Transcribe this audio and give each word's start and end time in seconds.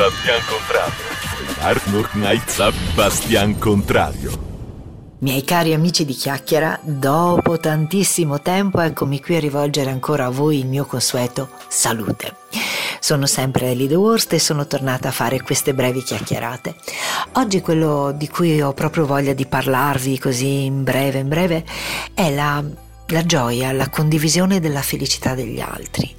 Bastian 0.00 0.40
Contrario. 0.46 1.04
Art 1.60 1.86
noch 1.88 2.14
night 2.14 2.72
Bastian 2.94 3.58
Contrario. 3.58 4.30
Miei 5.18 5.44
cari 5.44 5.74
amici 5.74 6.06
di 6.06 6.14
chiacchiera, 6.14 6.80
dopo 6.82 7.58
tantissimo 7.58 8.40
tempo 8.40 8.80
eccomi 8.80 9.20
qui 9.20 9.36
a 9.36 9.40
rivolgere 9.40 9.90
ancora 9.90 10.24
a 10.24 10.30
voi 10.30 10.60
il 10.60 10.66
mio 10.66 10.86
consueto 10.86 11.50
salute. 11.68 12.34
Sono 12.98 13.26
sempre 13.26 13.72
Ellie 13.72 13.88
The 13.88 14.36
e 14.36 14.38
sono 14.38 14.66
tornata 14.66 15.08
a 15.08 15.12
fare 15.12 15.42
queste 15.42 15.74
brevi 15.74 16.02
chiacchierate. 16.02 16.76
Oggi 17.32 17.60
quello 17.60 18.14
di 18.16 18.28
cui 18.28 18.58
ho 18.62 18.72
proprio 18.72 19.04
voglia 19.04 19.34
di 19.34 19.44
parlarvi 19.44 20.18
così 20.18 20.64
in 20.64 20.82
breve, 20.82 21.18
in 21.18 21.28
breve, 21.28 21.62
è 22.14 22.34
la 22.34 22.64
la 23.10 23.24
gioia, 23.24 23.72
la 23.72 23.88
condivisione 23.88 24.60
della 24.60 24.82
felicità 24.82 25.34
degli 25.34 25.60
altri. 25.60 26.14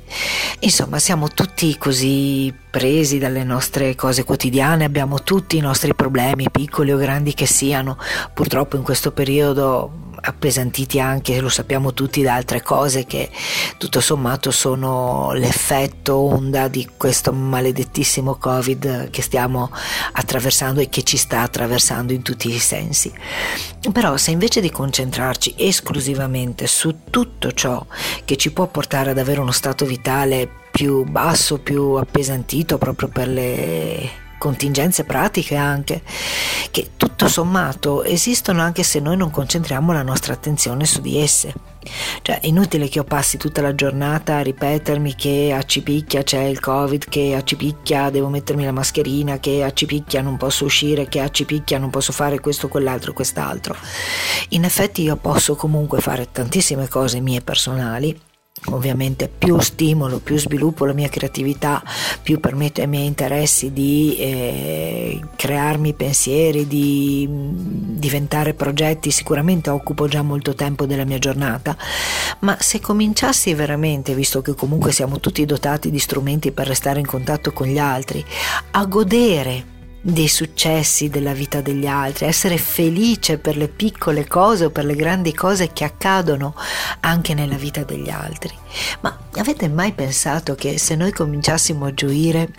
Insomma, 0.60 1.00
siamo 1.00 1.30
tutti 1.30 1.78
così 1.78 2.54
presi 2.70 3.18
dalle 3.18 3.44
nostre 3.44 3.96
cose 3.96 4.24
quotidiane, 4.24 4.84
abbiamo 4.84 5.24
tutti 5.24 5.58
i 5.58 5.62
nostri 5.62 5.96
problemi, 5.96 6.50
piccoli 6.52 6.92
o 6.92 6.98
grandi 6.98 7.34
che 7.34 7.46
siano. 7.46 7.98
Purtroppo 8.34 8.76
in 8.76 8.84
questo 8.84 9.12
periodo 9.12 10.01
appesantiti 10.22 11.00
anche, 11.00 11.40
lo 11.40 11.50
sappiamo 11.50 11.94
tutti, 11.94 12.22
da 12.22 12.36
altre 12.36 12.62
cose 12.62 13.06
che 13.06 13.30
tutto 13.78 14.00
sommato 14.00 14.52
sono 14.52 15.32
l'effetto 15.34 16.16
onda 16.16 16.68
di 16.68 16.88
questo 16.96 17.34
maledettissimo 17.34 18.36
Covid 18.36 19.10
che 19.10 19.22
stiamo 19.22 19.72
attraversando 20.14 20.80
e 20.80 20.90
che 20.90 21.04
ci 21.04 21.18
sta 21.18 21.42
attraversando 21.42 22.14
in 22.14 22.22
tutti 22.22 22.54
i 22.54 22.60
sensi. 22.60 23.12
Però 23.92 24.16
se 24.18 24.32
invece 24.32 24.62
di 24.62 24.70
concentrarci 24.70 25.56
esclusivamente 25.58 26.68
su 26.68 26.98
tutto 27.10 27.52
ciò 27.52 27.86
che 28.24 28.38
ci 28.38 28.52
può 28.52 28.68
portare 28.68 29.12
ad 29.12 29.18
avere 29.18 29.40
uno 29.40 29.52
stato 29.52 29.86
vitale 29.86 30.50
più 30.72 31.04
basso, 31.04 31.60
più 31.60 31.94
appesantito 31.94 32.78
proprio 32.78 33.10
per 33.10 33.28
le 33.28 34.30
contingenze 34.42 35.04
pratiche 35.04 35.56
anche, 35.56 36.02
che 36.72 36.92
tutto 37.22 37.34
sommato 37.34 38.04
esistono 38.04 38.62
anche 38.62 38.82
se 38.82 39.00
noi 39.00 39.16
non 39.16 39.30
concentriamo 39.30 39.94
la 39.94 40.02
nostra 40.02 40.34
attenzione 40.34 40.86
su 40.86 41.02
di 41.02 41.20
esse. 41.20 41.54
Cioè, 42.24 42.40
è 42.40 42.48
inutile 42.48 42.88
che 42.88 42.98
io 42.98 43.04
passi 43.04 43.38
tutta 43.38 43.62
la 43.62 43.76
giornata 43.76 44.38
a 44.38 44.42
ripetermi 44.42 45.14
che 45.14 45.54
a 45.56 45.62
Cipicchia 45.62 46.24
c'è 46.24 46.42
il 46.42 46.60
Covid, 46.60 47.08
che 47.10 47.36
a 47.36 47.44
Cipicchia 47.44 48.10
devo 48.10 48.30
mettermi 48.30 48.64
la 48.64 48.72
mascherina, 48.72 49.40
che 49.40 49.64
a 49.64 49.72
Cipicchia 49.72 50.24
non 50.24 50.38
posso 50.38 50.66
uscire, 50.66 51.08
che 51.08 51.20
a 51.20 51.30
Cipicchia 51.30 51.78
non 51.78 51.92
posso 51.92 52.12
fare 52.12 52.40
questo, 52.40 52.68
quell'altro, 52.68 53.14
quest'altro. 53.14 53.76
In 54.50 54.64
effetti 54.64 55.04
io 55.04 55.16
posso 55.16 55.56
comunque 55.56 56.02
fare 56.02 56.32
tantissime 56.32 56.88
cose 56.88 57.20
mie 57.20 57.42
personali 57.42 58.20
Ovviamente 58.66 59.28
più 59.28 59.60
stimolo, 59.60 60.20
più 60.20 60.38
sviluppo 60.38 60.86
la 60.86 60.94
mia 60.94 61.10
creatività, 61.10 61.82
più 62.22 62.40
permetto 62.40 62.82
ai 62.82 62.88
miei 62.88 63.08
interessi 63.08 63.74
di 63.74 64.16
eh, 64.20 65.20
crearmi 65.36 65.94
pensieri, 65.94 66.68
di 66.68 67.26
mm, 67.28 67.98
diventare 67.98 68.54
progetti, 68.54 69.10
sicuramente 69.10 69.72
occupo 69.72 70.08
già 70.08 70.22
molto 70.22 70.54
tempo 70.54 70.86
della 70.86 71.06
mia 71.06 71.18
giornata, 71.18 71.76
ma 72.40 72.56
se 72.60 72.80
cominciassi 72.80 73.54
veramente, 73.56 74.14
visto 74.14 74.42
che 74.42 74.54
comunque 74.54 74.92
siamo 74.92 75.20
tutti 75.20 75.44
dotati 75.44 75.90
di 75.90 76.00
strumenti 76.00 76.52
per 76.52 76.68
restare 76.68 77.00
in 77.00 77.08
contatto 77.08 77.54
con 77.54 77.66
gli 77.66 77.80
altri, 77.80 78.24
a 78.72 78.86
godere 78.86 79.71
dei 80.02 80.28
successi 80.28 81.10
della 81.10 81.34
vita 81.34 81.62
degli 81.62 81.86
altri, 81.86 82.26
essere 82.26 82.58
felice 82.58 83.38
per 83.38 83.56
le 83.56 83.68
piccole 83.68 84.28
cose 84.28 84.66
o 84.66 84.70
per 84.72 84.86
le 84.86 84.96
grandi 84.96 85.34
cose 85.34 85.72
che 85.72 85.84
accadono 85.84 86.56
anche 87.02 87.34
nella 87.36 87.56
vita 87.56 87.84
degli 87.84 88.10
altri. 88.10 88.54
Ma 89.02 89.16
avete 89.36 89.70
mai 89.70 89.94
pensato 89.94 90.56
che 90.56 90.80
se 90.80 90.96
noi 90.96 91.12
cominciassimo 91.12 91.86
a 91.86 91.94
gioire 91.94 92.50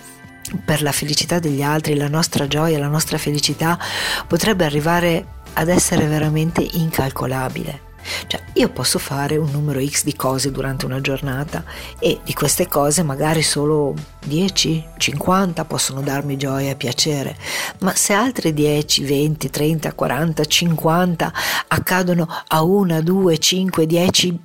per 0.64 0.82
la 0.82 0.92
felicità 0.92 1.38
degli 1.38 1.62
altri, 1.62 1.96
la 1.96 2.08
nostra 2.08 2.46
gioia, 2.46 2.78
la 2.78 2.88
nostra 2.88 3.18
felicità 3.18 3.78
potrebbe 4.27 4.64
arrivare 4.64 5.27
ad 5.54 5.68
essere 5.68 6.06
veramente 6.06 6.66
incalcolabile? 6.72 7.90
Cioè, 8.27 8.40
io 8.55 8.68
posso 8.68 8.98
fare 8.98 9.36
un 9.36 9.51
numero 9.51 9.85
X 9.85 10.05
di 10.05 10.14
cose 10.14 10.51
durante 10.51 10.85
una 10.85 11.01
giornata 11.01 11.64
e 11.98 12.20
di 12.24 12.33
queste 12.33 12.67
cose 12.67 13.02
magari 13.02 13.42
solo 13.42 13.95
10, 14.24 14.85
50 14.96 15.64
possono 15.64 16.01
darmi 16.01 16.36
gioia 16.36 16.70
e 16.70 16.77
piacere, 16.77 17.36
ma 17.80 17.95
se 17.95 18.12
altre 18.12 18.52
10, 18.52 19.05
20, 19.05 19.51
30, 19.51 19.92
40, 19.92 20.45
50 20.45 21.33
accadono 21.68 22.29
a 22.48 22.62
una, 22.62 23.01
due, 23.01 23.39
5, 23.39 23.86
10 23.86 24.41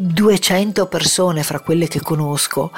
200 0.00 0.86
persone 0.86 1.42
fra 1.42 1.58
quelle 1.58 1.88
che 1.88 2.00
conosco, 2.00 2.70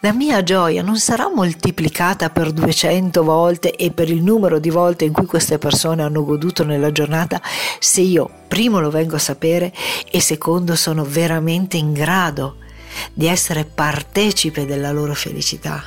la 0.00 0.14
mia 0.14 0.42
gioia 0.42 0.80
non 0.80 0.96
sarà 0.96 1.28
moltiplicata 1.28 2.30
per 2.30 2.50
200 2.50 3.22
volte 3.22 3.76
e 3.76 3.90
per 3.90 4.08
il 4.08 4.22
numero 4.22 4.58
di 4.58 4.70
volte 4.70 5.04
in 5.04 5.12
cui 5.12 5.26
queste 5.26 5.58
persone 5.58 6.02
hanno 6.02 6.24
goduto 6.24 6.64
nella 6.64 6.90
giornata 6.90 7.42
se 7.78 8.00
io 8.00 8.26
primo 8.48 8.80
lo 8.80 8.88
vengo 8.88 9.16
a 9.16 9.18
sapere 9.18 9.70
e 10.10 10.18
secondo 10.22 10.74
sono 10.74 11.04
veramente 11.04 11.76
in 11.76 11.92
grado 11.92 12.56
di 13.12 13.26
essere 13.26 13.66
partecipe 13.66 14.64
della 14.64 14.92
loro 14.92 15.12
felicità. 15.12 15.82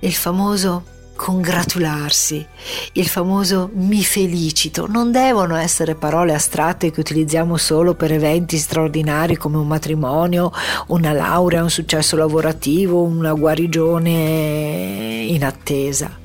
Il 0.00 0.12
famoso 0.12 0.84
congratularsi, 1.20 2.46
il 2.92 3.06
famoso 3.06 3.68
mi 3.74 4.02
felicito, 4.02 4.86
non 4.86 5.12
devono 5.12 5.54
essere 5.54 5.94
parole 5.94 6.32
astratte 6.32 6.90
che 6.90 6.98
utilizziamo 6.98 7.58
solo 7.58 7.92
per 7.92 8.10
eventi 8.10 8.56
straordinari 8.56 9.36
come 9.36 9.58
un 9.58 9.66
matrimonio, 9.66 10.50
una 10.86 11.12
laurea, 11.12 11.62
un 11.62 11.68
successo 11.68 12.16
lavorativo, 12.16 13.02
una 13.02 13.34
guarigione 13.34 15.26
in 15.28 15.44
attesa. 15.44 16.18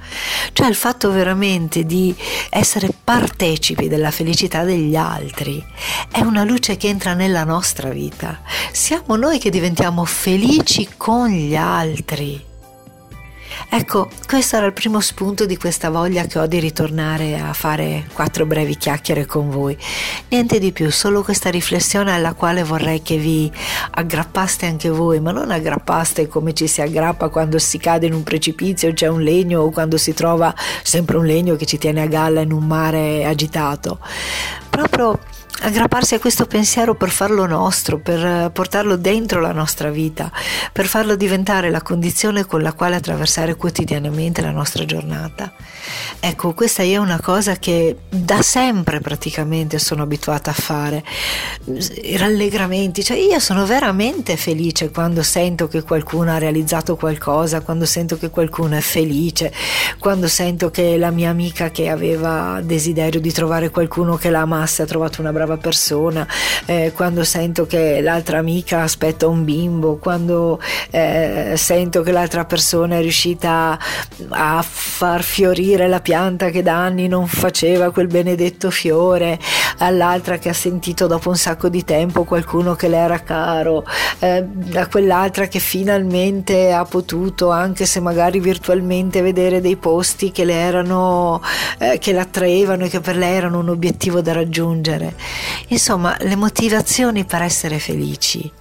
Cioè 0.53 0.67
il 0.67 0.75
fatto 0.75 1.11
veramente 1.11 1.83
di 1.83 2.15
essere 2.49 2.89
partecipi 3.03 3.89
della 3.89 4.11
felicità 4.11 4.63
degli 4.63 4.95
altri 4.95 5.61
è 6.09 6.21
una 6.21 6.45
luce 6.45 6.77
che 6.77 6.87
entra 6.87 7.13
nella 7.13 7.43
nostra 7.43 7.89
vita. 7.89 8.39
Siamo 8.71 9.17
noi 9.17 9.39
che 9.39 9.49
diventiamo 9.49 10.05
felici 10.05 10.87
con 10.95 11.27
gli 11.27 11.57
altri. 11.57 12.53
Ecco, 13.69 14.09
questo 14.27 14.57
era 14.57 14.65
il 14.65 14.73
primo 14.73 14.99
spunto 14.99 15.45
di 15.45 15.57
questa 15.57 15.89
voglia 15.89 16.25
che 16.25 16.39
ho 16.39 16.47
di 16.47 16.59
ritornare 16.59 17.39
a 17.39 17.53
fare 17.53 18.07
quattro 18.13 18.45
brevi 18.45 18.77
chiacchiere 18.77 19.25
con 19.25 19.49
voi. 19.49 19.77
Niente 20.29 20.59
di 20.59 20.71
più, 20.71 20.89
solo 20.91 21.23
questa 21.23 21.49
riflessione 21.49 22.11
alla 22.11 22.33
quale 22.33 22.63
vorrei 22.63 23.01
che 23.01 23.17
vi 23.17 23.51
aggrappaste 23.91 24.65
anche 24.65 24.89
voi, 24.89 25.19
ma 25.19 25.31
non 25.31 25.51
aggrappaste 25.51 26.27
come 26.27 26.53
ci 26.53 26.67
si 26.67 26.81
aggrappa 26.81 27.29
quando 27.29 27.59
si 27.59 27.77
cade 27.77 28.05
in 28.05 28.13
un 28.13 28.23
precipizio, 28.23 28.93
c'è 28.93 29.07
un 29.07 29.21
legno 29.21 29.61
o 29.61 29.71
quando 29.71 29.97
si 29.97 30.13
trova 30.13 30.53
sempre 30.83 31.17
un 31.17 31.25
legno 31.25 31.55
che 31.55 31.65
ci 31.65 31.77
tiene 31.77 32.01
a 32.01 32.07
galla 32.07 32.41
in 32.41 32.51
un 32.51 32.65
mare 32.65 33.25
agitato. 33.25 33.99
Proprio 34.69 35.19
aggrapparsi 35.61 36.15
a 36.15 36.19
questo 36.19 36.45
pensiero 36.45 36.95
per 36.95 37.09
farlo 37.09 37.45
nostro, 37.45 37.99
per 37.99 38.51
portarlo 38.51 38.97
dentro 38.97 39.39
la 39.39 39.51
nostra 39.51 39.89
vita, 39.89 40.31
per 40.71 40.87
farlo 40.87 41.15
diventare 41.15 41.69
la 41.69 41.81
condizione 41.81 42.45
con 42.45 42.61
la 42.61 42.73
quale 42.73 42.95
attraversare 42.95 43.55
quotidianamente 43.55 44.41
la 44.41 44.51
nostra 44.51 44.85
giornata. 44.85 45.53
Ecco, 46.19 46.53
questa 46.53 46.83
è 46.83 46.97
una 46.97 47.19
cosa 47.21 47.55
che 47.57 47.97
da 48.09 48.41
sempre 48.41 48.99
praticamente 48.99 49.79
sono 49.79 50.03
abituata 50.03 50.49
a 50.49 50.53
fare, 50.53 51.03
rallegramenti, 52.17 53.03
cioè 53.03 53.17
io 53.17 53.39
sono 53.39 53.65
veramente 53.65 54.35
felice 54.37 54.89
quando 54.89 55.23
sento 55.23 55.67
che 55.67 55.83
qualcuno 55.83 56.31
ha 56.31 56.37
realizzato 56.37 56.95
qualcosa, 56.95 57.61
quando 57.61 57.85
sento 57.85 58.17
che 58.17 58.29
qualcuno 58.29 58.75
è 58.75 58.81
felice, 58.81 59.53
quando 59.99 60.27
sento 60.27 60.71
che 60.71 60.97
la 60.97 61.11
mia 61.11 61.29
amica 61.29 61.69
che 61.69 61.89
aveva 61.89 62.59
desiderio 62.63 63.19
di 63.19 63.31
trovare 63.31 63.69
qualcuno 63.69 64.15
che 64.15 64.29
la 64.29 64.41
amasse 64.41 64.81
ha 64.81 64.85
trovato 64.85 65.21
una 65.21 65.31
brava 65.31 65.44
brava 65.45 65.57
persona, 65.57 66.27
eh, 66.65 66.91
quando 66.93 67.23
sento 67.23 67.65
che 67.65 68.01
l'altra 68.01 68.39
amica 68.39 68.81
aspetta 68.81 69.27
un 69.27 69.45
bimbo, 69.45 69.97
quando 69.97 70.59
eh, 70.89 71.53
sento 71.55 72.01
che 72.01 72.11
l'altra 72.11 72.45
persona 72.45 72.97
è 72.97 73.01
riuscita 73.01 73.77
a 74.29 74.65
far 74.67 75.23
fiorire 75.23 75.87
la 75.87 76.01
pianta 76.01 76.49
che 76.49 76.63
da 76.63 76.75
anni 76.75 77.07
non 77.07 77.27
faceva 77.27 77.91
quel 77.91 78.07
benedetto 78.07 78.71
fiore, 78.71 79.39
all'altra 79.79 80.37
che 80.37 80.49
ha 80.49 80.53
sentito 80.53 81.07
dopo 81.07 81.29
un 81.29 81.37
sacco 81.37 81.69
di 81.69 81.83
tempo 81.83 82.23
qualcuno 82.23 82.75
che 82.75 82.87
le 82.87 82.97
era 82.97 83.19
caro, 83.21 83.85
eh, 84.19 84.45
a 84.75 84.87
quell'altra 84.87 85.47
che 85.47 85.59
finalmente 85.59 86.71
ha 86.71 86.85
potuto, 86.85 87.51
anche 87.51 87.85
se 87.85 87.99
magari 87.99 88.39
virtualmente, 88.39 89.21
vedere 89.21 89.61
dei 89.61 89.75
posti 89.75 90.31
che 90.31 90.45
le 90.45 90.53
erano, 90.53 91.41
eh, 91.77 91.97
che 91.99 92.13
l'attraevano 92.13 92.85
e 92.85 92.89
che 92.89 92.99
per 92.99 93.17
lei 93.17 93.35
erano 93.35 93.59
un 93.59 93.69
obiettivo 93.69 94.21
da 94.21 94.33
raggiungere. 94.33 95.15
Insomma, 95.67 96.15
le 96.19 96.35
motivazioni 96.35 97.25
per 97.25 97.41
essere 97.41 97.79
felici 97.79 98.51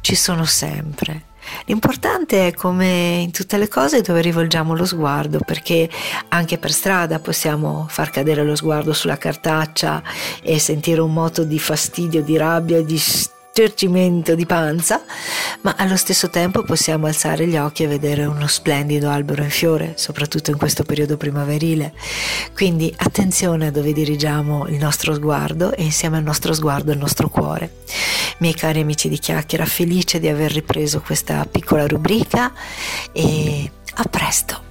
ci 0.00 0.14
sono 0.14 0.44
sempre. 0.44 1.34
L'importante 1.66 2.48
è 2.48 2.54
come 2.54 3.20
in 3.22 3.30
tutte 3.30 3.56
le 3.58 3.68
cose 3.68 4.00
dove 4.00 4.20
rivolgiamo 4.20 4.74
lo 4.74 4.84
sguardo, 4.84 5.40
perché 5.44 5.88
anche 6.28 6.58
per 6.58 6.72
strada 6.72 7.18
possiamo 7.18 7.86
far 7.88 8.10
cadere 8.10 8.44
lo 8.44 8.56
sguardo 8.56 8.92
sulla 8.92 9.18
cartaccia 9.18 10.02
e 10.42 10.58
sentire 10.58 11.00
un 11.00 11.12
moto 11.12 11.44
di 11.44 11.58
fastidio, 11.58 12.22
di 12.22 12.36
rabbia, 12.36 12.82
di 12.82 12.98
stercimento 13.56 14.34
di 14.34 14.44
panza, 14.44 15.02
ma 15.62 15.76
allo 15.78 15.96
stesso 15.96 16.28
tempo 16.28 16.62
possiamo 16.62 17.06
alzare 17.06 17.46
gli 17.46 17.56
occhi 17.56 17.84
e 17.84 17.86
vedere 17.86 18.26
uno 18.26 18.46
splendido 18.48 19.08
albero 19.08 19.42
in 19.42 19.48
fiore, 19.48 19.94
soprattutto 19.96 20.50
in 20.50 20.58
questo 20.58 20.84
periodo 20.84 21.16
primaverile. 21.16 21.94
Quindi 22.52 22.92
attenzione 22.94 23.68
a 23.68 23.70
dove 23.70 23.94
dirigiamo 23.94 24.66
il 24.66 24.76
nostro 24.76 25.14
sguardo 25.14 25.72
e 25.72 25.84
insieme 25.84 26.18
al 26.18 26.22
nostro 26.22 26.52
sguardo 26.52 26.92
il 26.92 26.98
nostro 26.98 27.30
cuore. 27.30 27.76
Miei 28.40 28.52
cari 28.52 28.80
amici 28.80 29.08
di 29.08 29.18
chiacchiera, 29.18 29.64
felice 29.64 30.20
di 30.20 30.28
aver 30.28 30.52
ripreso 30.52 31.00
questa 31.00 31.46
piccola 31.50 31.86
rubrica 31.86 32.52
e 33.10 33.70
a 33.94 34.04
presto! 34.04 34.65